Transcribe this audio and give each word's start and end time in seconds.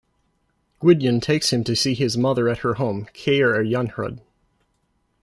Gwydion 0.79 1.21
takes 1.21 1.53
him 1.53 1.63
to 1.63 1.75
see 1.75 1.93
his 1.93 2.17
mother 2.17 2.49
at 2.49 2.57
her 2.65 2.73
home, 2.73 3.05
Caer 3.13 3.53
Arianrhod. 3.53 4.19